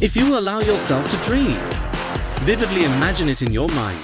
If 0.00 0.16
you 0.16 0.38
allow 0.38 0.60
yourself 0.60 1.10
to 1.10 1.26
dream, 1.26 1.58
vividly 2.46 2.84
imagine 2.84 3.28
it 3.28 3.42
in 3.42 3.52
your 3.52 3.68
mind, 3.68 4.00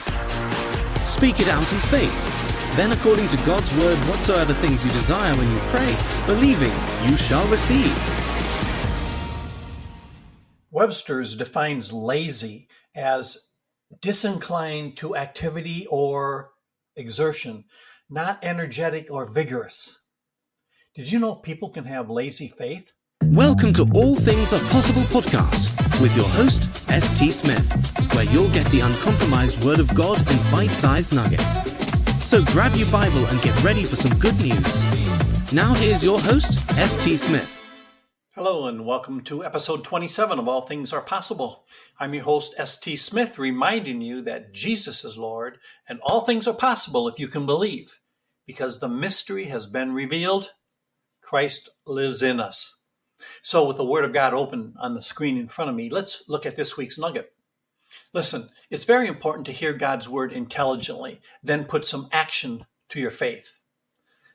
speak 1.06 1.40
it 1.40 1.48
out 1.48 1.62
in 1.72 1.78
faith, 1.88 2.76
then 2.76 2.92
according 2.92 3.28
to 3.28 3.36
God's 3.46 3.74
word, 3.78 3.96
whatsoever 4.00 4.52
things 4.52 4.84
you 4.84 4.90
desire 4.90 5.34
when 5.38 5.50
you 5.50 5.58
pray, 5.68 5.96
believing, 6.26 6.72
you 7.04 7.16
shall 7.16 7.48
receive. 7.48 7.96
Webster's 10.70 11.34
defines 11.34 11.94
lazy 11.94 12.68
as 12.94 13.46
disinclined 14.02 14.98
to 14.98 15.16
activity 15.16 15.86
or 15.90 16.50
exertion, 16.94 17.64
not 18.10 18.38
energetic 18.42 19.10
or 19.10 19.24
vigorous. 19.24 19.98
Did 20.94 21.10
you 21.10 21.18
know 21.18 21.36
people 21.36 21.70
can 21.70 21.86
have 21.86 22.10
lazy 22.10 22.48
faith? 22.48 22.92
Welcome 23.22 23.72
to 23.72 23.88
All 23.94 24.14
Things 24.14 24.52
Are 24.52 24.60
Possible 24.68 25.02
podcast 25.04 25.85
with 26.00 26.14
your 26.16 26.28
host, 26.28 26.90
S.T. 26.90 27.30
Smith, 27.30 28.14
where 28.14 28.24
you'll 28.24 28.50
get 28.50 28.66
the 28.66 28.80
uncompromised 28.80 29.64
Word 29.64 29.78
of 29.78 29.94
God 29.94 30.18
in 30.30 30.50
bite 30.50 30.70
sized 30.70 31.14
nuggets. 31.14 31.60
So 32.24 32.44
grab 32.44 32.74
your 32.74 32.90
Bible 32.90 33.24
and 33.26 33.40
get 33.40 33.62
ready 33.62 33.84
for 33.84 33.96
some 33.96 34.16
good 34.18 34.40
news. 34.42 35.52
Now, 35.52 35.74
here's 35.74 36.04
your 36.04 36.20
host, 36.20 36.68
S.T. 36.76 37.16
Smith. 37.16 37.58
Hello, 38.34 38.66
and 38.66 38.84
welcome 38.84 39.22
to 39.22 39.44
episode 39.44 39.82
27 39.84 40.38
of 40.38 40.46
All 40.46 40.60
Things 40.60 40.92
Are 40.92 41.00
Possible. 41.00 41.64
I'm 41.98 42.12
your 42.12 42.24
host, 42.24 42.54
S.T. 42.58 42.96
Smith, 42.96 43.38
reminding 43.38 44.02
you 44.02 44.20
that 44.22 44.52
Jesus 44.52 45.04
is 45.04 45.16
Lord 45.16 45.56
and 45.88 46.00
all 46.02 46.20
things 46.20 46.46
are 46.46 46.54
possible 46.54 47.08
if 47.08 47.18
you 47.18 47.28
can 47.28 47.46
believe, 47.46 48.00
because 48.46 48.80
the 48.80 48.88
mystery 48.88 49.44
has 49.44 49.66
been 49.66 49.92
revealed. 49.92 50.50
Christ 51.22 51.70
lives 51.86 52.22
in 52.22 52.38
us. 52.38 52.75
So, 53.46 53.64
with 53.64 53.76
the 53.76 53.84
Word 53.84 54.04
of 54.04 54.12
God 54.12 54.34
open 54.34 54.74
on 54.76 54.94
the 54.94 55.00
screen 55.00 55.38
in 55.38 55.46
front 55.46 55.70
of 55.70 55.76
me, 55.76 55.88
let's 55.88 56.24
look 56.26 56.44
at 56.44 56.56
this 56.56 56.76
week's 56.76 56.98
nugget. 56.98 57.32
Listen, 58.12 58.48
it's 58.70 58.84
very 58.84 59.06
important 59.06 59.46
to 59.46 59.52
hear 59.52 59.72
God's 59.72 60.08
Word 60.08 60.32
intelligently, 60.32 61.20
then 61.44 61.64
put 61.64 61.86
some 61.86 62.08
action 62.10 62.66
to 62.88 62.98
your 62.98 63.12
faith. 63.12 63.60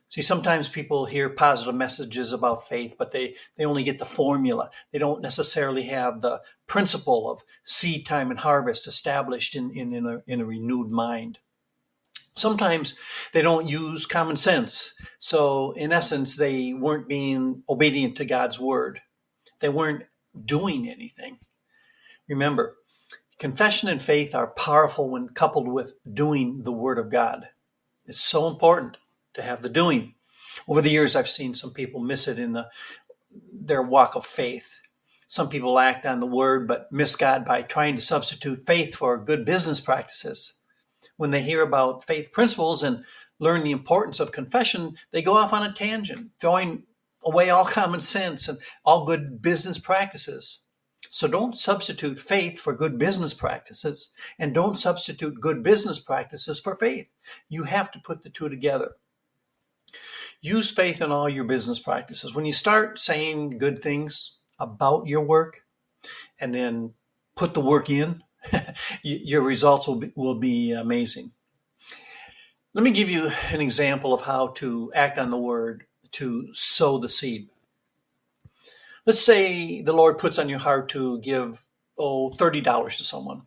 See, 0.08 0.22
sometimes 0.22 0.70
people 0.70 1.08
hear 1.08 1.28
positive 1.28 1.76
messages 1.76 2.32
about 2.32 2.66
faith, 2.66 2.96
but 2.98 3.12
they, 3.12 3.36
they 3.58 3.66
only 3.66 3.84
get 3.84 4.00
the 4.00 4.06
formula. 4.06 4.70
They 4.94 5.00
don't 5.00 5.22
necessarily 5.22 5.88
have 5.88 6.22
the 6.22 6.40
principle 6.66 7.30
of 7.30 7.44
seed 7.66 8.06
time 8.06 8.32
and 8.32 8.40
harvest 8.40 8.88
established 8.88 9.58
in, 9.58 9.72
in, 9.72 9.94
in, 9.94 10.06
a, 10.06 10.24
in 10.26 10.40
a 10.40 10.46
renewed 10.46 10.90
mind. 10.90 11.40
Sometimes 12.34 12.94
they 13.34 13.42
don't 13.42 13.68
use 13.68 14.06
common 14.06 14.38
sense. 14.38 14.94
So, 15.20 15.74
in 15.74 15.92
essence, 15.92 16.36
they 16.36 16.74
weren't 16.74 17.08
being 17.08 17.64
obedient 17.70 18.16
to 18.18 18.26
God's 18.26 18.60
word. 18.60 19.02
They 19.62 19.70
weren't 19.70 20.04
doing 20.46 20.90
anything. 20.90 21.40
Remember, 22.28 22.78
confession 23.40 23.90
and 23.90 24.02
faith 24.02 24.36
are 24.36 24.48
powerful 24.48 25.10
when 25.10 25.30
coupled 25.30 25.68
with 25.68 25.96
doing 26.12 26.64
the 26.64 26.72
word 26.72 27.00
of 27.00 27.12
God. 27.12 27.50
It's 28.06 28.22
so 28.22 28.48
important 28.48 28.98
to 29.34 29.42
have 29.42 29.62
the 29.62 29.70
doing. 29.70 30.16
Over 30.68 30.82
the 30.82 30.90
years, 30.90 31.16
I've 31.16 31.30
seen 31.30 31.54
some 31.54 31.74
people 31.74 32.02
miss 32.02 32.28
it 32.28 32.40
in 32.40 32.54
the, 32.54 32.68
their 33.54 33.82
walk 33.82 34.16
of 34.16 34.26
faith. 34.26 34.82
Some 35.28 35.48
people 35.48 35.80
act 35.80 36.06
on 36.06 36.20
the 36.20 36.26
word 36.26 36.68
but 36.68 36.92
miss 36.92 37.16
God 37.16 37.46
by 37.46 37.62
trying 37.62 37.96
to 37.96 38.02
substitute 38.02 38.66
faith 38.66 38.96
for 38.96 39.18
good 39.18 39.46
business 39.46 39.80
practices 39.80 40.58
when 41.18 41.32
they 41.32 41.44
hear 41.44 41.62
about 41.62 42.06
faith 42.06 42.32
principles 42.32 42.82
and 42.82 43.04
learn 43.40 43.64
the 43.64 43.72
importance 43.72 44.20
of 44.20 44.32
confession, 44.32 44.96
they 45.12 45.22
go 45.22 45.38
off 45.38 45.54
on 45.54 45.64
a 45.64 45.72
tangent, 45.72 46.32
throwing 46.40 46.84
away 47.24 47.50
all 47.50 47.66
common 47.66 48.02
sense 48.02 48.48
and 48.48 48.58
all 48.86 49.06
good 49.06 49.42
business 49.42 49.78
practices. 49.78 50.62
So 51.10 51.28
don't 51.28 51.58
substitute 51.58 52.18
faith 52.18 52.60
for 52.60 52.74
good 52.74 52.98
business 52.98 53.34
practices 53.34 54.14
and 54.40 54.54
don't 54.54 54.80
substitute 54.80 55.42
good 55.42 55.62
business 55.62 56.00
practices 56.00 56.60
for 56.60 56.76
faith. 56.76 57.12
You 57.50 57.64
have 57.66 57.92
to 57.92 58.00
put 58.00 58.24
the 58.24 58.30
two 58.30 58.48
together. 58.48 58.92
Use 60.42 60.72
faith 60.72 61.02
in 61.02 61.12
all 61.12 61.28
your 61.28 61.44
business 61.44 61.80
practices. 61.80 62.34
When 62.34 62.46
you 62.46 62.54
start 62.54 62.98
saying 62.98 63.58
good 63.58 63.84
things 63.84 64.38
about 64.58 65.08
your 65.08 65.22
work 65.22 65.62
and 66.40 66.56
then 66.56 66.94
put 67.36 67.54
the 67.54 67.62
work 67.62 67.90
in, 67.90 68.24
your 69.04 69.42
results 69.42 69.88
will 69.88 70.00
be, 70.00 70.14
will 70.16 70.40
be 70.40 70.72
amazing. 70.72 71.34
Let 72.74 72.84
me 72.84 72.92
give 72.92 73.10
you 73.10 73.30
an 73.50 73.60
example 73.60 74.14
of 74.14 74.22
how 74.22 74.48
to 74.56 74.92
act 74.96 75.20
on 75.20 75.30
the 75.30 75.38
word 75.38 75.84
to 76.14 76.54
sow 76.54 76.98
the 76.98 77.10
seed. 77.10 77.50
Let's 79.06 79.20
say 79.22 79.82
the 79.82 79.94
Lord 79.94 80.18
puts 80.18 80.38
on 80.38 80.50
your 80.50 80.60
heart 80.60 80.90
to 80.90 81.20
give, 81.20 81.66
oh, 81.98 82.30
$30 82.30 82.98
to 82.98 83.04
someone. 83.04 83.44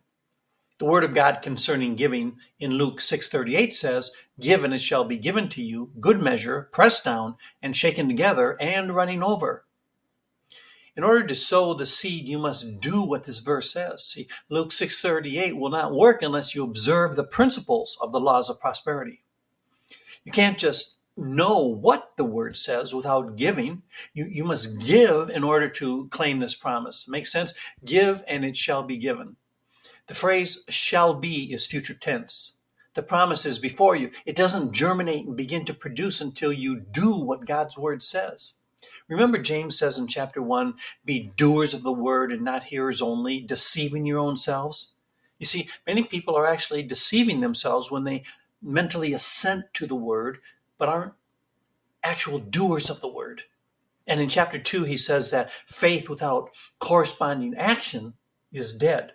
The 0.77 0.85
word 0.85 1.05
of 1.05 1.13
God 1.13 1.41
concerning 1.41 1.95
giving 1.95 2.37
in 2.59 2.71
Luke 2.71 2.99
6:38 2.99 3.73
says, 3.73 4.11
"Given 4.37 4.73
it 4.73 4.79
shall 4.79 5.05
be 5.05 5.17
given 5.17 5.47
to 5.49 5.61
you, 5.61 5.93
good 6.01 6.19
measure, 6.19 6.67
pressed 6.73 7.05
down 7.05 7.37
and 7.61 7.73
shaken 7.73 8.09
together 8.09 8.57
and 8.59 8.93
running 8.93 9.23
over." 9.23 9.65
In 10.97 11.03
order 11.03 11.25
to 11.25 11.35
sow 11.35 11.73
the 11.73 11.85
seed, 11.85 12.27
you 12.27 12.37
must 12.37 12.81
do 12.81 13.01
what 13.01 13.23
this 13.23 13.39
verse 13.39 13.71
says. 13.71 14.03
See, 14.03 14.27
Luke 14.49 14.73
6:38 14.73 15.57
will 15.57 15.69
not 15.69 15.93
work 15.93 16.21
unless 16.21 16.53
you 16.53 16.63
observe 16.63 17.15
the 17.15 17.23
principles 17.23 17.97
of 18.01 18.11
the 18.11 18.19
laws 18.19 18.49
of 18.49 18.59
prosperity. 18.59 19.23
You 20.25 20.33
can't 20.33 20.57
just 20.57 20.99
know 21.17 21.59
what 21.59 22.11
the 22.17 22.25
word 22.25 22.55
says 22.55 22.93
without 22.93 23.35
giving. 23.35 23.83
You, 24.13 24.25
you 24.25 24.43
must 24.43 24.85
give 24.85 25.29
in 25.29 25.43
order 25.43 25.69
to 25.69 26.07
claim 26.09 26.39
this 26.39 26.55
promise. 26.55 27.07
Makes 27.07 27.31
sense? 27.31 27.53
Give 27.83 28.23
and 28.27 28.43
it 28.43 28.55
shall 28.55 28.83
be 28.83 28.97
given. 28.97 29.37
The 30.07 30.13
phrase 30.13 30.63
shall 30.69 31.13
be 31.13 31.53
is 31.53 31.65
future 31.65 31.95
tense. 31.95 32.57
The 32.93 33.03
promise 33.03 33.45
is 33.45 33.59
before 33.59 33.95
you. 33.95 34.11
It 34.25 34.35
doesn't 34.35 34.71
germinate 34.71 35.25
and 35.25 35.35
begin 35.35 35.65
to 35.65 35.73
produce 35.73 36.21
until 36.21 36.53
you 36.53 36.79
do 36.79 37.13
what 37.13 37.45
God's 37.45 37.77
word 37.77 38.01
says. 38.01 38.53
Remember, 39.07 39.37
James 39.37 39.77
says 39.77 39.97
in 39.97 40.07
chapter 40.07 40.41
1 40.41 40.75
be 41.03 41.31
doers 41.35 41.73
of 41.73 41.83
the 41.83 41.91
word 41.91 42.31
and 42.31 42.43
not 42.43 42.65
hearers 42.65 43.01
only, 43.01 43.39
deceiving 43.39 44.05
your 44.05 44.19
own 44.19 44.37
selves. 44.37 44.93
You 45.39 45.45
see, 45.45 45.69
many 45.85 46.03
people 46.03 46.35
are 46.35 46.45
actually 46.45 46.83
deceiving 46.83 47.41
themselves 47.41 47.91
when 47.91 48.03
they 48.03 48.23
mentally 48.61 49.13
assent 49.13 49.65
to 49.73 49.85
the 49.85 49.95
word, 49.95 50.39
but 50.77 50.89
aren't 50.89 51.13
actual 52.03 52.39
doers 52.39 52.89
of 52.89 53.01
the 53.01 53.07
word. 53.07 53.43
And 54.07 54.19
in 54.19 54.29
chapter 54.29 54.59
2, 54.59 54.83
he 54.83 54.97
says 54.97 55.31
that 55.31 55.51
faith 55.51 56.09
without 56.09 56.51
corresponding 56.79 57.55
action 57.55 58.13
is 58.51 58.71
dead. 58.71 59.13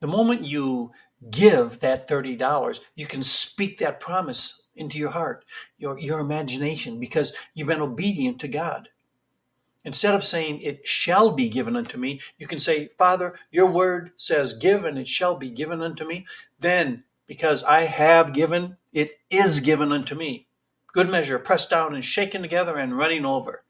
The 0.00 0.06
moment 0.06 0.46
you 0.46 0.92
give 1.30 1.80
that 1.80 2.08
$30, 2.08 2.80
you 2.94 3.06
can 3.06 3.22
speak 3.22 3.78
that 3.78 4.00
promise 4.00 4.62
into 4.74 4.98
your 4.98 5.10
heart, 5.10 5.44
your, 5.76 5.98
your 5.98 6.20
imagination, 6.20 6.98
because 6.98 7.34
you've 7.54 7.68
been 7.68 7.82
obedient 7.82 8.40
to 8.40 8.48
God. 8.48 8.88
Instead 9.84 10.14
of 10.14 10.24
saying, 10.24 10.60
It 10.60 10.86
shall 10.86 11.30
be 11.30 11.48
given 11.48 11.76
unto 11.76 11.98
me, 11.98 12.20
you 12.38 12.46
can 12.46 12.58
say, 12.58 12.88
Father, 12.88 13.34
your 13.50 13.66
word 13.66 14.12
says, 14.16 14.54
Give 14.54 14.84
and 14.84 14.98
it 14.98 15.08
shall 15.08 15.36
be 15.36 15.50
given 15.50 15.82
unto 15.82 16.06
me. 16.06 16.26
Then, 16.58 17.04
because 17.26 17.62
I 17.64 17.82
have 17.82 18.32
given, 18.32 18.76
it 18.92 19.12
is 19.30 19.60
given 19.60 19.92
unto 19.92 20.14
me. 20.14 20.48
Good 20.92 21.08
measure, 21.08 21.38
pressed 21.38 21.70
down 21.70 21.94
and 21.94 22.04
shaken 22.04 22.42
together 22.42 22.76
and 22.76 22.96
running 22.96 23.24
over. 23.24 23.64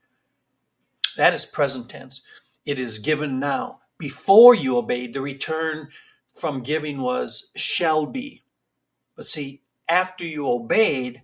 That 1.17 1.35
is 1.35 1.45
present 1.45 1.89
tense. 1.91 2.23
It 2.65 2.79
is 2.79 2.99
given 2.99 3.39
now. 3.39 3.81
Before 3.99 4.55
you 4.55 4.79
obeyed, 4.79 5.13
the 5.13 5.21
return 5.21 5.89
from 6.35 6.63
giving 6.63 7.01
was 7.01 7.51
shall 7.55 8.07
be. 8.07 8.45
But 9.17 9.27
see, 9.27 9.63
after 9.89 10.25
you 10.25 10.49
obeyed, 10.49 11.23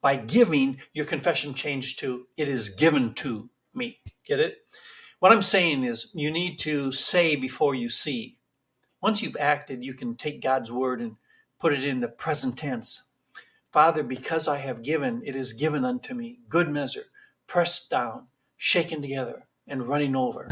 by 0.00 0.16
giving, 0.16 0.80
your 0.92 1.04
confession 1.04 1.54
changed 1.54 1.98
to, 2.00 2.26
it 2.36 2.48
is 2.48 2.70
given 2.70 3.14
to 3.14 3.50
me. 3.74 4.00
Get 4.26 4.40
it? 4.40 4.58
What 5.20 5.32
I'm 5.32 5.42
saying 5.42 5.84
is, 5.84 6.10
you 6.14 6.30
need 6.30 6.58
to 6.60 6.92
say 6.92 7.36
before 7.36 7.74
you 7.74 7.88
see. 7.88 8.38
Once 9.00 9.22
you've 9.22 9.36
acted, 9.38 9.84
you 9.84 9.94
can 9.94 10.16
take 10.16 10.42
God's 10.42 10.72
word 10.72 11.00
and 11.00 11.16
put 11.60 11.72
it 11.72 11.84
in 11.84 12.00
the 12.00 12.08
present 12.08 12.56
tense. 12.56 13.07
Father, 13.72 14.02
because 14.02 14.48
I 14.48 14.58
have 14.58 14.82
given, 14.82 15.22
it 15.24 15.36
is 15.36 15.52
given 15.52 15.84
unto 15.84 16.14
me, 16.14 16.40
good 16.48 16.68
measure, 16.70 17.06
pressed 17.46 17.90
down, 17.90 18.28
shaken 18.56 19.02
together, 19.02 19.46
and 19.66 19.86
running 19.86 20.16
over. 20.16 20.48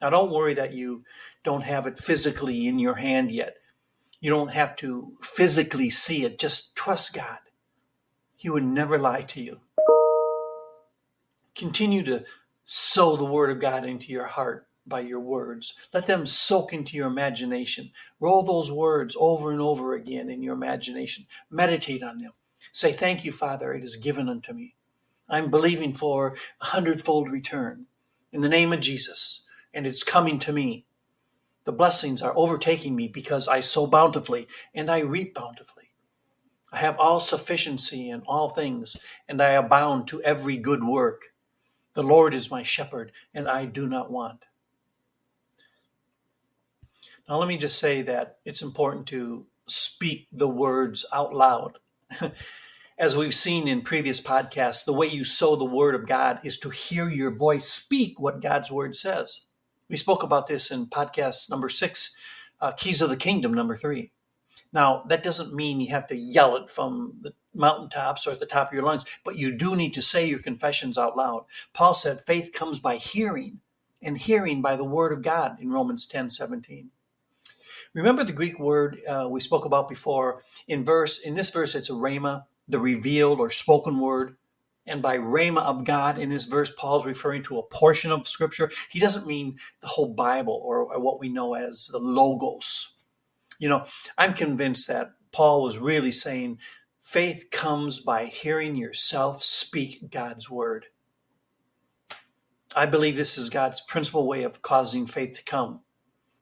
Now, 0.00 0.10
don't 0.10 0.32
worry 0.32 0.54
that 0.54 0.74
you 0.74 1.04
don't 1.44 1.64
have 1.64 1.86
it 1.86 1.98
physically 1.98 2.66
in 2.66 2.78
your 2.78 2.96
hand 2.96 3.30
yet. 3.30 3.56
You 4.20 4.30
don't 4.30 4.52
have 4.52 4.76
to 4.76 5.16
physically 5.22 5.90
see 5.90 6.24
it. 6.24 6.38
Just 6.38 6.74
trust 6.74 7.14
God. 7.14 7.38
He 8.36 8.50
would 8.50 8.64
never 8.64 8.98
lie 8.98 9.22
to 9.22 9.40
you. 9.40 9.60
Continue 11.54 12.02
to 12.04 12.24
sow 12.64 13.16
the 13.16 13.24
word 13.24 13.50
of 13.50 13.60
God 13.60 13.84
into 13.84 14.12
your 14.12 14.26
heart 14.26 14.65
by 14.86 15.00
your 15.00 15.20
words. 15.20 15.74
Let 15.94 16.06
them 16.06 16.26
soak 16.26 16.72
into 16.72 16.96
your 16.96 17.08
imagination. 17.08 17.92
Roll 18.20 18.42
those 18.42 18.70
words 18.72 19.16
over 19.20 19.52
and 19.52 19.60
over 19.60 19.94
again 19.94 20.30
in 20.30 20.42
your 20.42 20.54
imagination. 20.54 21.26
Meditate 21.50 22.02
on 22.02 22.18
them. 22.18 22.32
Say, 22.72 22.92
Thank 22.92 23.24
you, 23.24 23.32
Father, 23.32 23.74
it 23.74 23.84
is 23.84 23.96
given 23.96 24.28
unto 24.28 24.52
me. 24.54 24.76
I'm 25.28 25.50
believing 25.50 25.94
for 25.94 26.36
a 26.60 26.66
hundredfold 26.66 27.30
return. 27.32 27.86
In 28.32 28.42
the 28.42 28.48
name 28.50 28.72
of 28.72 28.80
Jesus. 28.80 29.44
and 29.74 29.86
it's 29.86 30.04
coming 30.04 30.38
to 30.40 30.52
me. 30.52 30.86
The 31.64 31.72
blessings 31.72 32.22
are 32.22 32.34
overtaking 32.36 32.96
me 32.96 33.08
because 33.08 33.48
I 33.48 33.60
sow 33.60 33.86
bountifully 33.86 34.48
and 34.74 34.90
I 34.90 35.00
reap 35.00 35.34
bountifully. 35.34 35.92
I 36.72 36.78
have 36.78 36.98
all 36.98 37.20
sufficiency 37.20 38.10
in 38.10 38.22
all 38.28 38.50
things, 38.50 38.96
and 39.28 39.42
I 39.42 39.50
abound 39.50 40.08
to 40.08 40.22
every 40.22 40.56
good 40.58 40.84
work. 40.84 41.22
The 41.94 42.02
Lord 42.04 42.34
is 42.34 42.50
my 42.50 42.62
shepherd, 42.62 43.12
and 43.34 43.48
I 43.48 43.66
do 43.66 43.86
not 43.88 44.10
want. 44.10 44.46
Now, 47.28 47.38
let 47.38 47.48
me 47.48 47.56
just 47.56 47.78
say 47.78 48.02
that 48.02 48.38
it's 48.44 48.62
important 48.62 49.06
to 49.08 49.46
speak 49.66 50.28
the 50.30 50.48
words 50.48 51.04
out 51.12 51.34
loud. 51.34 51.78
As 52.98 53.16
we've 53.16 53.34
seen 53.34 53.66
in 53.66 53.82
previous 53.82 54.20
podcasts, 54.20 54.84
the 54.84 54.92
way 54.92 55.08
you 55.08 55.24
sow 55.24 55.56
the 55.56 55.64
word 55.64 55.96
of 55.96 56.06
God 56.06 56.38
is 56.44 56.56
to 56.58 56.70
hear 56.70 57.08
your 57.08 57.32
voice 57.32 57.68
speak 57.68 58.20
what 58.20 58.40
God's 58.40 58.70
word 58.70 58.94
says. 58.94 59.40
We 59.88 59.96
spoke 59.96 60.22
about 60.22 60.46
this 60.46 60.70
in 60.70 60.86
podcast 60.86 61.50
number 61.50 61.68
six, 61.68 62.16
uh, 62.60 62.72
Keys 62.72 63.02
of 63.02 63.10
the 63.10 63.16
Kingdom, 63.16 63.52
number 63.52 63.74
three. 63.74 64.12
Now, 64.72 65.02
that 65.08 65.24
doesn't 65.24 65.54
mean 65.54 65.80
you 65.80 65.90
have 65.90 66.06
to 66.08 66.16
yell 66.16 66.56
it 66.56 66.70
from 66.70 67.14
the 67.20 67.32
mountaintops 67.54 68.26
or 68.26 68.30
at 68.30 68.40
the 68.40 68.46
top 68.46 68.68
of 68.68 68.74
your 68.74 68.84
lungs, 68.84 69.04
but 69.24 69.36
you 69.36 69.52
do 69.52 69.74
need 69.74 69.94
to 69.94 70.02
say 70.02 70.26
your 70.26 70.38
confessions 70.38 70.96
out 70.96 71.16
loud. 71.16 71.44
Paul 71.72 71.94
said 71.94 72.20
faith 72.20 72.52
comes 72.52 72.78
by 72.78 72.96
hearing, 72.96 73.60
and 74.00 74.16
hearing 74.16 74.62
by 74.62 74.76
the 74.76 74.84
word 74.84 75.12
of 75.12 75.22
God 75.22 75.60
in 75.60 75.70
Romans 75.70 76.06
10 76.06 76.30
17. 76.30 76.90
Remember 77.96 78.24
the 78.24 78.32
Greek 78.32 78.58
word 78.58 79.00
uh, 79.08 79.26
we 79.28 79.40
spoke 79.40 79.64
about 79.64 79.88
before 79.88 80.42
in 80.68 80.84
verse 80.84 81.18
in 81.18 81.34
this 81.34 81.48
verse 81.48 81.74
it's 81.74 81.88
a 81.88 81.94
rhema, 81.94 82.44
the 82.68 82.78
revealed 82.78 83.40
or 83.40 83.48
spoken 83.48 83.98
word. 83.98 84.36
And 84.86 85.00
by 85.00 85.16
rhema 85.16 85.62
of 85.62 85.84
God 85.84 86.18
in 86.18 86.28
this 86.28 86.44
verse, 86.44 86.70
Paul's 86.70 87.06
referring 87.06 87.42
to 87.44 87.58
a 87.58 87.62
portion 87.62 88.12
of 88.12 88.28
Scripture. 88.28 88.70
He 88.90 89.00
doesn't 89.00 89.26
mean 89.26 89.56
the 89.80 89.88
whole 89.88 90.12
Bible 90.12 90.60
or, 90.62 90.92
or 90.92 91.00
what 91.00 91.18
we 91.18 91.30
know 91.30 91.54
as 91.54 91.86
the 91.86 91.98
Logos. 91.98 92.92
You 93.58 93.70
know, 93.70 93.86
I'm 94.18 94.34
convinced 94.34 94.86
that 94.88 95.12
Paul 95.32 95.62
was 95.62 95.78
really 95.78 96.12
saying 96.12 96.58
faith 97.00 97.46
comes 97.50 97.98
by 97.98 98.26
hearing 98.26 98.76
yourself 98.76 99.42
speak 99.42 100.10
God's 100.10 100.50
word. 100.50 100.86
I 102.76 102.84
believe 102.84 103.16
this 103.16 103.38
is 103.38 103.48
God's 103.48 103.80
principal 103.80 104.28
way 104.28 104.42
of 104.42 104.60
causing 104.60 105.06
faith 105.06 105.38
to 105.38 105.44
come. 105.44 105.80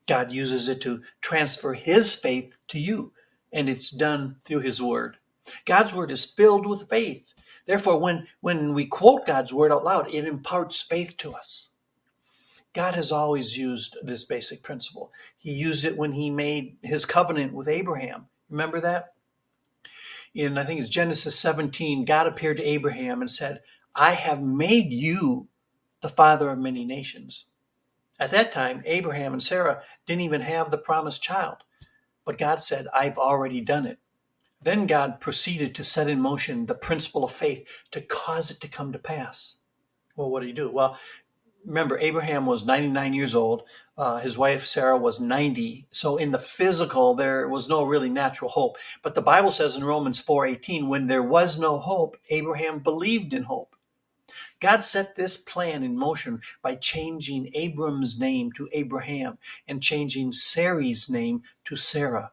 God 0.07 0.33
uses 0.33 0.69
it 0.69 0.81
to 0.83 1.03
transfer 1.21 1.75
his 1.75 2.15
faith 2.15 2.61
to 2.69 2.79
you, 2.79 3.13
and 3.53 3.69
it's 3.69 3.91
done 3.91 4.37
through 4.43 4.61
his 4.61 4.83
word. 4.83 5.17
God's 5.65 5.95
word 5.95 6.11
is 6.11 6.25
filled 6.25 6.67
with 6.67 6.89
faith. 6.89 7.33
Therefore, 7.67 7.99
when, 7.99 8.27
when 8.41 8.75
we 8.75 8.87
quote 8.87 9.27
God's 9.27 9.53
word 9.53 9.73
out 9.73 9.85
loud, 9.85 10.09
it 10.13 10.27
imparts 10.27 10.83
faith 10.83 11.17
to 11.19 11.31
us. 11.31 11.71
God 12.75 12.95
has 12.95 13.13
always 13.13 13.57
used 13.57 13.97
this 14.03 14.25
basic 14.25 14.63
principle. 14.63 15.13
He 15.39 15.53
used 15.53 15.85
it 15.85 15.97
when 15.97 16.13
he 16.13 16.29
made 16.29 16.77
his 16.83 17.05
covenant 17.07 17.55
with 17.55 17.69
Abraham. 17.69 18.27
Remember 18.51 18.81
that? 18.81 19.15
In, 20.35 20.59
I 20.59 20.65
think 20.65 20.81
it's 20.81 20.89
Genesis 20.89 21.39
17, 21.39 22.05
God 22.05 22.27
appeared 22.27 22.57
to 22.57 22.65
Abraham 22.65 23.21
and 23.21 23.31
said, 23.31 23.61
I 23.95 24.13
have 24.13 24.43
made 24.43 24.93
you 24.93 25.49
the 26.03 26.09
father 26.09 26.51
of 26.51 26.59
many 26.59 26.85
nations. 26.85 27.45
At 28.21 28.31
that 28.31 28.53
time, 28.53 28.83
Abraham 28.85 29.33
and 29.33 29.43
Sarah 29.43 29.83
didn't 30.07 30.23
even 30.23 30.43
have 30.43 30.71
the 30.71 30.79
promised 30.79 31.23
child. 31.23 31.59
But 32.25 32.39
God 32.39 32.63
said, 32.63 32.87
I've 32.95 33.19
already 33.19 33.61
done 33.61 33.87
it. 33.87 33.99
Then 34.63 34.87
God 34.87 35.21
proceeded 35.21 35.75
to 35.75 35.85
set 35.85 36.09
in 36.09 36.21
motion 36.21 36.67
the 36.67 36.75
principle 36.75 37.25
of 37.25 37.33
faith 37.33 37.67
to 37.91 38.01
cause 38.01 38.51
it 38.51 38.61
to 38.61 38.69
come 38.69 38.93
to 38.93 38.99
pass. 38.99 39.57
Well, 40.17 40.31
what 40.31 40.41
did 40.41 40.47
he 40.47 40.53
do? 40.53 40.71
Well, 40.71 40.97
remember, 41.67 41.99
Abraham 41.99 42.47
was 42.47 42.65
99 42.65 43.13
years 43.13 43.35
old. 43.35 43.65
Uh, 43.99 44.21
his 44.21 44.39
wife 44.39 44.65
Sarah 44.65 44.97
was 44.97 45.21
90. 45.21 45.87
So 45.91 46.17
in 46.17 46.31
the 46.31 46.39
physical, 46.39 47.15
there 47.15 47.49
was 47.49 47.69
no 47.69 47.85
really 47.85 48.09
natural 48.09 48.51
hope. 48.51 48.77
But 49.03 49.15
the 49.15 49.23
Bible 49.23 49.51
says 49.51 49.77
in 49.77 49.85
Romans 49.85 50.23
4:18, 50.23 50.89
when 50.89 51.09
there 51.09 51.23
was 51.23 51.59
no 51.59 51.79
hope, 51.79 52.17
Abraham 52.31 52.79
believed 52.79 53.35
in 53.35 53.45
hope. 53.45 53.74
God 54.65 54.83
set 54.83 55.15
this 55.15 55.37
plan 55.37 55.83
in 55.83 55.95
motion 55.95 56.41
by 56.63 56.77
changing 56.77 57.51
Abram's 57.53 58.19
name 58.19 58.51
to 58.53 58.67
Abraham 58.73 59.37
and 59.69 59.83
changing 59.83 60.33
Sarai's 60.33 61.11
name 61.11 61.43
to 61.67 61.77
Sarah. 61.77 62.33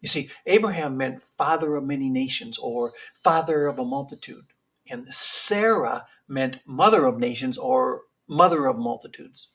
You 0.00 0.08
see, 0.08 0.30
Abraham 0.46 0.96
meant 0.96 1.22
father 1.22 1.76
of 1.76 1.84
many 1.84 2.08
nations 2.08 2.56
or 2.56 2.94
father 3.22 3.66
of 3.66 3.78
a 3.78 3.84
multitude. 3.84 4.46
And 4.90 5.12
Sarah 5.12 6.06
meant 6.26 6.60
mother 6.64 7.04
of 7.04 7.18
nations 7.18 7.58
or 7.58 8.04
mother 8.26 8.64
of 8.64 8.78
multitudes. 8.78 9.48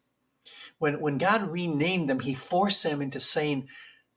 When, 0.78 1.02
when 1.02 1.18
God 1.18 1.50
renamed 1.50 2.12
them, 2.12 2.20
he 2.20 2.36
forced 2.36 2.84
them 2.84 3.02
into 3.02 3.20
saying, 3.20 3.68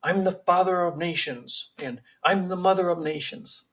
I'm 0.03 0.25
the 0.25 0.33
father 0.33 0.83
of 0.83 0.99
nations 0.99 1.71
and 1.79 2.03
I'm 2.23 2.49
the 2.49 2.57
mother 2.57 2.91
of 2.91 2.99
nations. 2.99 3.66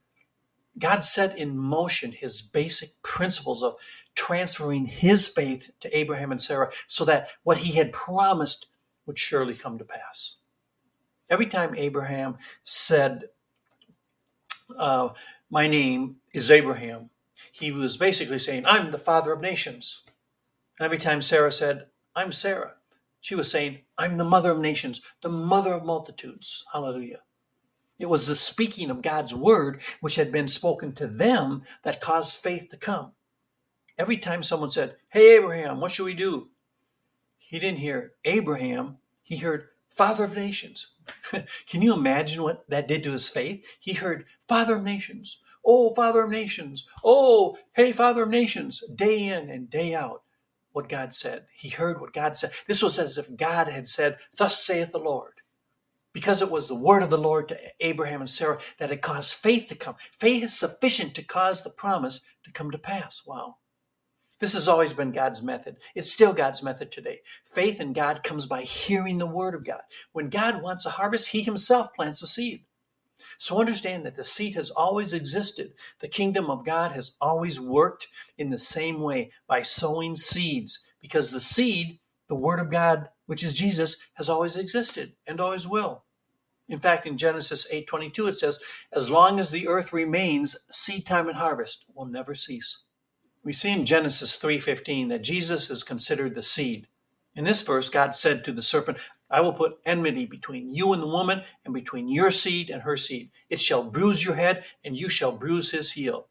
God 0.78 1.04
set 1.04 1.38
in 1.38 1.58
motion 1.58 2.12
his 2.12 2.42
basic 2.42 3.02
principles 3.04 3.62
of 3.62 3.76
transferring 4.16 4.86
his 4.86 5.28
faith 5.28 5.72
to 5.80 5.98
Abraham 5.98 6.32
and 6.32 6.42
Sarah 6.42 6.72
so 6.88 7.06
that 7.06 7.30
what 7.44 7.60
he 7.60 7.74
had 7.74 7.92
promised 7.94 8.68
would 9.06 9.20
surely 9.20 9.54
come 9.54 9.78
to 9.78 9.86
pass. 9.86 10.38
Every 11.30 11.46
time 11.46 11.76
Abraham 11.76 12.38
said, 12.64 13.26
uh, 14.78 15.10
My 15.50 15.68
name 15.68 16.18
is 16.34 16.50
Abraham, 16.52 17.10
he 17.52 17.72
was 17.72 17.98
basically 17.98 18.40
saying, 18.40 18.66
I'm 18.66 18.92
the 18.92 18.98
father 18.98 19.32
of 19.32 19.42
nations. 19.42 20.04
And 20.80 20.86
every 20.86 20.98
time 20.98 21.22
Sarah 21.22 21.52
said, 21.52 21.88
I'm 22.16 22.32
Sarah, 22.32 22.76
she 23.22 23.36
was 23.36 23.50
saying, 23.50 23.80
I'm 23.98 24.16
the 24.16 24.24
mother 24.24 24.52
of 24.52 24.60
nations, 24.60 25.02
the 25.22 25.30
mother 25.30 25.74
of 25.74 25.86
multitudes. 25.86 26.66
Hallelujah. 26.74 27.20
It 28.00 28.10
was 28.10 28.28
the 28.28 28.36
speaking 28.36 28.90
of 28.90 29.02
God's 29.02 29.34
word, 29.34 29.82
which 30.02 30.16
had 30.16 30.32
been 30.32 30.48
spoken 30.48 30.94
to 30.94 31.08
them, 31.08 31.64
that 31.84 32.02
caused 32.02 32.38
faith 32.38 32.70
to 32.70 32.78
come. 32.78 33.12
Every 33.98 34.18
time 34.18 34.42
someone 34.42 34.72
said, 34.72 34.96
Hey, 35.10 35.36
Abraham, 35.36 35.80
what 35.80 35.92
should 35.92 36.06
we 36.06 36.16
do? 36.16 36.50
He 37.38 37.60
didn't 37.60 37.80
hear 37.80 38.14
Abraham, 38.26 38.98
he 39.22 39.38
heard 39.38 39.68
Father 39.88 40.24
of 40.24 40.36
Nations. 40.36 40.88
Can 41.68 41.82
you 41.82 41.94
imagine 41.94 42.42
what 42.42 42.68
that 42.70 42.88
did 42.88 43.04
to 43.04 43.12
his 43.12 43.30
faith? 43.30 43.78
He 43.80 43.94
heard 43.94 44.26
Father 44.48 44.78
of 44.78 44.84
Nations. 44.84 45.40
Oh, 45.64 45.94
Father 45.94 46.24
of 46.24 46.32
Nations. 46.32 46.88
Oh, 47.04 47.58
hey, 47.76 47.92
Father 47.92 48.24
of 48.24 48.30
Nations. 48.30 48.84
Day 48.94 49.28
in 49.28 49.50
and 49.50 49.70
day 49.70 49.94
out, 49.94 50.24
what 50.72 50.90
God 50.90 51.14
said. 51.14 51.46
He 51.54 51.70
heard 51.70 52.02
what 52.02 52.12
God 52.12 52.38
said. 52.38 52.52
This 52.68 52.82
was 52.82 52.98
as 52.98 53.18
if 53.18 53.36
God 53.38 53.68
had 53.68 53.88
said, 53.88 54.18
Thus 54.36 54.66
saith 54.66 54.92
the 54.92 55.00
Lord 55.00 55.33
because 56.14 56.42
it 56.42 56.50
was 56.52 56.68
the 56.68 56.76
word 56.76 57.04
of 57.04 57.10
the 57.10 57.18
Lord 57.18 57.50
to 57.50 57.58
Abraham 57.80 58.22
and 58.22 58.30
Sarah 58.30 58.60
that 58.80 58.90
had 58.90 59.02
caused 59.02 59.34
faith 59.34 59.68
to 59.68 59.76
come. 59.76 59.96
Faith 60.00 60.44
is 60.44 60.58
sufficient 60.58 61.16
to 61.16 61.24
cause 61.24 61.64
the 61.64 61.70
promise 61.70 62.22
to 62.44 62.52
come 62.52 62.72
to 62.72 62.78
pass. 62.78 63.24
Wow. 63.26 63.58
This 64.40 64.54
has 64.54 64.68
always 64.68 64.94
been 64.94 65.12
God's 65.12 65.42
method. 65.42 65.78
It's 65.96 66.12
still 66.12 66.34
God's 66.34 66.62
method 66.62 66.92
today. 66.92 67.20
Faith 67.46 67.80
in 67.80 67.94
God 67.94 68.24
comes 68.24 68.46
by 68.46 68.62
hearing 68.62 69.18
the 69.18 69.26
word 69.26 69.56
of 69.56 69.66
God. 69.66 69.82
When 70.12 70.30
God 70.30 70.62
wants 70.62 70.86
a 70.86 70.92
harvest, 70.92 71.30
he 71.30 71.42
himself 71.42 71.94
plants 71.94 72.22
a 72.22 72.28
seed. 72.28 72.66
So 73.38 73.60
understand 73.60 74.06
that 74.06 74.16
the 74.16 74.24
seed 74.24 74.56
has 74.56 74.70
always 74.70 75.14
existed. 75.14 75.74
The 76.02 76.08
kingdom 76.08 76.50
of 76.50 76.66
God 76.66 76.92
has 76.92 77.16
always 77.22 77.60
worked 77.60 78.08
in 78.38 78.50
the 78.50 78.58
same 78.58 79.02
way 79.02 79.32
by 79.48 79.62
sowing 79.62 80.16
seeds 80.16 80.86
because 81.02 81.32
the 81.32 81.40
seed, 81.40 82.00
the 82.28 82.36
word 82.36 82.60
of 82.60 82.70
God, 82.70 83.10
which 83.26 83.44
is 83.44 83.54
Jesus, 83.54 83.98
has 84.16 84.30
always 84.30 84.56
existed 84.56 85.14
and 85.28 85.40
always 85.40 85.68
will. 85.68 86.04
In 86.68 86.80
fact, 86.80 87.06
in 87.06 87.18
Genesis 87.18 87.68
8:22 87.72 88.28
it 88.28 88.36
says, 88.36 88.60
"As 88.92 89.10
long 89.10 89.40
as 89.40 89.52
the 89.52 89.68
earth 89.68 89.92
remains, 89.92 90.58
seed 90.72 91.06
time 91.06 91.28
and 91.28 91.38
harvest 91.38 91.86
will 91.94 92.06
never 92.06 92.36
cease." 92.36 92.80
We 93.44 93.54
see 93.54 93.70
in 93.70 93.86
Genesis 93.86 94.36
3:15 94.38 95.10
that 95.10 95.24
Jesus 95.24 95.70
is 95.70 95.84
considered 95.84 96.36
the 96.36 96.42
seed. 96.42 96.88
In 97.36 97.44
this 97.46 97.64
verse, 97.64 97.90
God 97.90 98.16
said 98.16 98.44
to 98.44 98.52
the 98.52 98.62
serpent, 98.62 99.00
I 99.30 99.42
will 99.42 99.54
put 99.54 99.80
enmity 99.86 100.26
between 100.26 100.70
you 100.70 100.94
and 100.94 101.02
the 101.02 101.08
woman, 101.08 101.44
and 101.66 101.74
between 101.74 102.08
your 102.08 102.30
seed 102.30 102.70
and 102.70 102.84
her 102.84 102.96
seed. 102.96 103.32
It 103.50 103.60
shall 103.60 103.84
bruise 103.84 104.24
your 104.24 104.36
head, 104.36 104.66
and 104.84 104.96
you 104.96 105.10
shall 105.10 105.32
bruise 105.32 105.72
his 105.72 105.94
heel. 105.94 106.30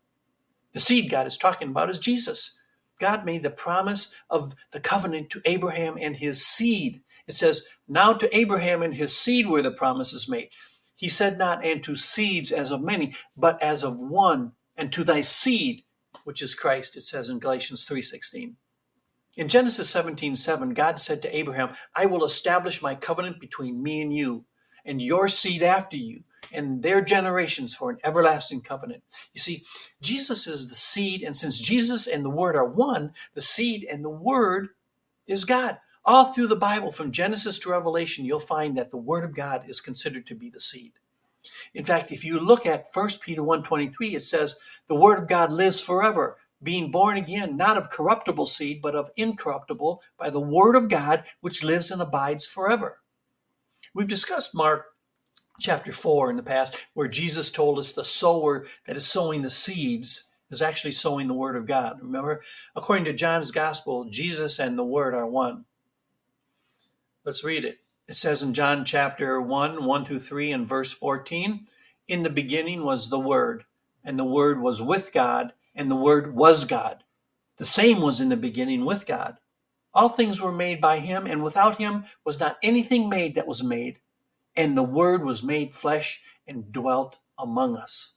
The 0.72 0.80
seed 0.80 1.11
God 1.11 1.26
is 1.26 1.37
talking 1.37 1.68
about 1.70 1.90
is 1.90 1.99
Jesus. 1.99 2.56
God 3.02 3.25
made 3.25 3.42
the 3.42 3.50
promise 3.50 4.14
of 4.30 4.54
the 4.71 4.78
covenant 4.78 5.28
to 5.30 5.42
Abraham 5.44 5.99
and 6.00 6.14
his 6.14 6.47
seed. 6.47 7.02
It 7.26 7.35
says, 7.35 7.66
Now 7.88 8.12
to 8.12 8.37
Abraham 8.37 8.80
and 8.80 8.94
his 8.94 9.18
seed 9.18 9.49
were 9.49 9.61
the 9.61 9.73
promises 9.73 10.28
made. 10.28 10.50
He 10.94 11.09
said 11.09 11.37
not, 11.37 11.64
and 11.64 11.82
to 11.82 11.97
seeds 11.97 12.52
as 12.52 12.71
of 12.71 12.80
many, 12.80 13.12
but 13.37 13.61
as 13.61 13.82
of 13.82 13.99
one, 13.99 14.52
and 14.76 14.92
to 14.92 15.02
thy 15.02 15.21
seed, 15.21 15.82
which 16.23 16.40
is 16.40 16.54
Christ, 16.54 16.97
it 16.97 17.02
says 17.02 17.28
in 17.28 17.40
Galatians 17.40 17.85
3.16. 17.88 18.52
In 19.37 19.49
Genesis 19.49 19.90
17, 19.90 20.37
7, 20.37 20.73
God 20.73 21.00
said 21.00 21.23
to 21.23 21.37
Abraham, 21.37 21.71
I 21.97 22.06
will 22.06 22.25
establish 22.25 22.82
my 22.82 22.94
covenant 22.94 23.40
between 23.40 23.82
me 23.82 24.00
and 24.00 24.14
you, 24.14 24.44
and 24.85 25.01
your 25.01 25.29
seed 25.29 25.62
after 25.62 25.97
you, 25.97 26.25
and 26.53 26.83
their 26.83 27.01
generations 27.01 27.75
for 27.75 27.91
an 27.91 27.99
everlasting 28.05 28.61
covenant. 28.61 29.03
You 29.33 29.41
see, 29.41 29.65
Jesus 30.01 30.47
is 30.47 30.69
the 30.69 30.75
seed, 30.75 31.23
and 31.23 31.37
since 31.37 31.59
Jesus 31.59 32.07
and 32.07 32.25
the 32.25 32.31
Word 32.31 32.57
are 32.57 32.69
one, 32.69 33.12
the 33.35 33.41
seed 33.41 33.87
and 33.91 34.05
the 34.05 34.11
Word 34.11 34.69
is 35.27 35.45
God. 35.45 35.79
All 36.05 36.27
through 36.27 36.49
the 36.49 36.57
Bible, 36.57 36.91
from 36.91 37.12
Genesis 37.12 37.59
to 37.61 37.71
Revelation, 37.71 38.25
you'll 38.25 38.41
find 38.41 38.77
that 38.77 38.91
the 38.91 38.97
Word 38.97 39.25
of 39.25 39.35
God 39.35 39.62
is 39.69 39.81
considered 39.81 40.27
to 40.27 40.35
be 40.35 40.51
the 40.51 40.61
seed. 40.61 40.93
In 41.75 41.85
fact, 41.85 42.12
if 42.12 42.25
you 42.25 42.39
look 42.39 42.67
at 42.67 42.87
1 42.93 43.09
Peter 43.21 43.43
1.23, 43.43 44.15
it 44.15 44.23
says, 44.23 44.57
the 44.89 44.95
Word 44.95 45.19
of 45.19 45.29
God 45.29 45.53
lives 45.53 45.81
forever, 45.81 46.37
being 46.62 46.91
born 46.91 47.17
again, 47.17 47.57
not 47.57 47.77
of 47.77 47.91
corruptible 47.91 48.47
seed, 48.47 48.81
but 48.83 48.95
of 48.95 49.11
incorruptible, 49.17 50.03
by 50.19 50.31
the 50.31 50.41
Word 50.41 50.77
of 50.77 50.89
God, 50.89 51.25
which 51.41 51.65
lives 51.65 51.91
and 51.91 52.03
abides 52.03 52.47
forever. 52.47 52.99
We've 53.94 54.08
discussed 54.08 54.54
Mark 54.54 54.87
chapter 55.61 55.92
4 55.92 56.30
in 56.30 56.37
the 56.37 56.42
past, 56.42 56.87
where 56.94 57.08
Jesus 57.08 57.50
told 57.50 57.78
us 57.78 57.92
the 57.92 58.04
sower 58.04 58.66
that 58.87 58.96
is 58.96 59.06
sowing 59.06 59.42
the 59.42 59.50
seeds 59.50 60.30
is 60.50 60.62
actually 60.62 60.92
sowing 60.92 61.28
the 61.28 61.34
Word 61.34 61.56
of 61.56 61.66
God. 61.66 61.99
Remember, 62.00 62.42
according 62.75 63.04
to 63.06 63.12
John's 63.12 63.50
Gospel, 63.50 64.04
Jesus 64.04 64.58
and 64.58 64.78
the 64.78 64.84
Word 64.84 65.14
are 65.14 65.26
one. 65.26 65.64
Let's 67.25 67.44
read 67.44 67.64
it. 67.64 67.78
It 68.08 68.16
says 68.16 68.42
in 68.42 68.54
John 68.54 68.84
chapter 68.84 69.40
1, 69.40 69.84
1 69.84 70.04
through 70.04 70.20
3, 70.20 70.52
and 70.52 70.68
verse 70.68 70.92
14 70.92 71.66
In 72.08 72.22
the 72.22 72.30
beginning 72.30 72.84
was 72.84 73.08
the 73.08 73.20
Word, 73.20 73.64
and 74.04 74.18
the 74.18 74.25
Word 74.25 74.61
was 74.61 74.82
with 74.82 75.12
God, 75.12 75.52
and 75.75 75.90
the 75.90 75.96
Word 75.96 76.34
was 76.34 76.64
God. 76.64 77.04
The 77.58 77.66
same 77.66 78.00
was 78.00 78.20
in 78.20 78.28
the 78.30 78.37
beginning 78.37 78.84
with 78.84 79.06
God. 79.06 79.37
All 79.94 80.08
things 80.08 80.40
were 80.40 80.52
made 80.52 80.80
by 80.80 80.99
him, 80.99 81.26
and 81.26 81.42
without 81.42 81.76
him 81.76 82.04
was 82.25 82.40
not 82.40 82.56
anything 82.62 83.08
made 83.08 83.34
that 83.34 83.46
was 83.46 83.62
made. 83.62 83.99
And 84.56 84.76
the 84.76 84.82
Word 84.82 85.25
was 85.25 85.42
made 85.42 85.75
flesh 85.75 86.20
and 86.46 86.72
dwelt 86.72 87.18
among 87.38 87.76
us. 87.76 88.12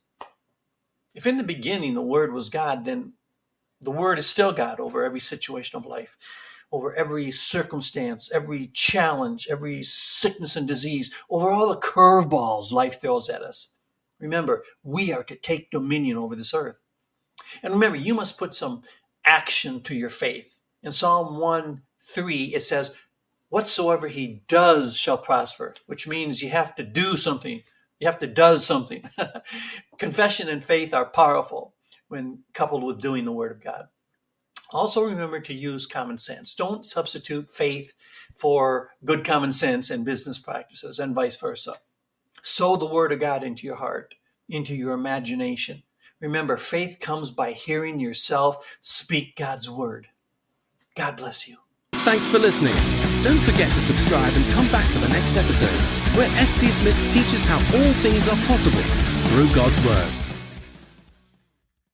If 1.13 1.25
in 1.25 1.37
the 1.37 1.43
beginning 1.43 1.93
the 1.93 2.01
Word 2.01 2.33
was 2.33 2.49
God, 2.49 2.85
then 2.85 3.13
the 3.81 3.91
Word 3.91 4.19
is 4.19 4.27
still 4.27 4.51
God 4.51 4.79
over 4.79 5.03
every 5.03 5.19
situation 5.19 5.77
of 5.77 5.85
life 5.85 6.17
over 6.71 6.93
every 6.95 7.31
circumstance, 7.31 8.31
every 8.33 8.67
challenge, 8.73 9.47
every 9.49 9.83
sickness 9.83 10.55
and 10.55 10.67
disease, 10.67 11.13
over 11.29 11.49
all 11.49 11.69
the 11.69 11.79
curveballs 11.79 12.71
life 12.71 12.99
throws 12.99 13.29
at 13.29 13.41
us. 13.41 13.71
Remember, 14.19 14.63
we 14.83 15.13
are 15.13 15.23
to 15.23 15.35
take 15.35 15.71
dominion 15.71 16.17
over 16.17 16.35
this 16.35 16.53
earth. 16.53 16.79
And 17.63 17.73
remember, 17.73 17.97
you 17.97 18.13
must 18.13 18.37
put 18.37 18.53
some 18.53 18.81
action 19.25 19.81
to 19.83 19.95
your 19.95 20.09
faith. 20.09 20.54
In 20.85 20.91
Psalm 20.91 21.39
1 21.39 21.81
3, 21.99 22.43
it 22.53 22.61
says, 22.61 22.93
Whatsoever 23.49 24.07
he 24.07 24.43
does 24.47 24.95
shall 24.95 25.17
prosper, 25.17 25.73
which 25.87 26.07
means 26.07 26.43
you 26.43 26.49
have 26.49 26.75
to 26.75 26.83
do 26.83 27.17
something. 27.17 27.63
You 27.99 28.07
have 28.07 28.19
to 28.19 28.27
does 28.27 28.63
something. 28.63 29.03
Confession 29.97 30.47
and 30.47 30.63
faith 30.63 30.93
are 30.93 31.05
powerful 31.05 31.73
when 32.07 32.43
coupled 32.53 32.83
with 32.83 33.01
doing 33.01 33.25
the 33.25 33.31
word 33.31 33.51
of 33.51 33.63
God. 33.63 33.87
Also, 34.71 35.03
remember 35.03 35.39
to 35.39 35.53
use 35.55 35.87
common 35.87 36.19
sense. 36.19 36.53
Don't 36.53 36.85
substitute 36.85 37.49
faith 37.49 37.93
for 38.35 38.91
good 39.03 39.23
common 39.23 39.53
sense 39.53 39.89
and 39.89 40.05
business 40.05 40.37
practices, 40.37 40.99
and 40.99 41.15
vice 41.15 41.37
versa. 41.37 41.75
Sow 42.43 42.75
the 42.75 42.85
Word 42.85 43.11
of 43.11 43.19
God 43.19 43.43
into 43.43 43.65
your 43.65 43.77
heart, 43.77 44.13
into 44.47 44.75
your 44.75 44.93
imagination. 44.93 45.81
Remember, 46.19 46.57
faith 46.57 46.97
comes 46.99 47.31
by 47.31 47.53
hearing 47.53 47.99
yourself 47.99 48.77
speak 48.81 49.35
God's 49.35 49.69
Word. 49.69 50.09
God 50.95 51.17
bless 51.17 51.47
you. 51.47 51.57
Thanks 52.07 52.25
for 52.27 52.39
listening. 52.39 52.75
Don't 53.21 53.39
forget 53.39 53.67
to 53.67 53.81
subscribe 53.81 54.33
and 54.33 54.45
come 54.53 54.67
back 54.69 54.85
for 54.91 54.99
the 54.99 55.09
next 55.09 55.35
episode, 55.35 55.81
where 56.17 56.29
S.T. 56.39 56.67
Smith 56.71 56.95
teaches 57.11 57.43
how 57.43 57.57
all 57.77 57.93
things 57.99 58.27
are 58.27 58.37
possible 58.47 58.81
through 59.29 59.53
God's 59.53 59.85
Word. 59.85 60.24